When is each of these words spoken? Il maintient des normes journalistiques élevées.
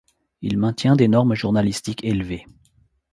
Il 0.41 0.57
maintient 0.57 0.95
des 0.95 1.07
normes 1.07 1.35
journalistiques 1.35 2.03
élevées. 2.03 2.47